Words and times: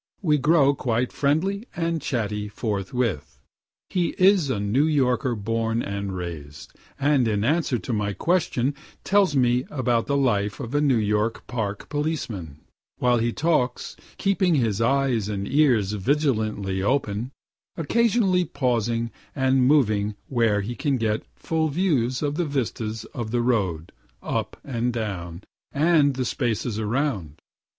We 0.23 0.39
grow 0.39 0.73
quite 0.73 1.11
friendly 1.13 1.67
and 1.75 2.01
chatty 2.01 2.47
forth 2.47 2.91
with. 2.91 3.39
He 3.91 4.15
is 4.17 4.49
a 4.49 4.59
New 4.59 4.87
Yorker 4.87 5.35
born 5.35 5.83
and 5.83 6.17
raised, 6.17 6.73
and 6.99 7.27
in 7.27 7.43
answer 7.43 7.77
to 7.77 7.93
my 7.93 8.13
questions 8.13 8.73
tells 9.03 9.35
me 9.35 9.63
about 9.69 10.07
the 10.07 10.17
life 10.17 10.59
of 10.59 10.73
a 10.73 10.81
New 10.81 10.97
York 10.97 11.45
Park 11.45 11.87
policeman, 11.87 12.61
(while 12.97 13.19
he 13.19 13.31
talks 13.31 13.95
keeping 14.17 14.55
his 14.55 14.81
eyes 14.81 15.29
and 15.29 15.47
ears 15.47 15.91
vigilantly 15.91 16.81
open, 16.81 17.29
occasionally 17.77 18.43
pausing 18.43 19.11
and 19.35 19.67
moving 19.67 20.15
where 20.29 20.61
he 20.61 20.73
can 20.75 20.97
get 20.97 21.21
full 21.35 21.67
views 21.67 22.23
of 22.23 22.37
the 22.37 22.45
vistas 22.45 23.05
of 23.13 23.29
the 23.29 23.43
road, 23.43 23.91
up 24.23 24.59
and 24.65 24.93
down, 24.93 25.43
and 25.71 26.15
the 26.15 26.25
spaces 26.25 26.79
around.) 26.79 27.39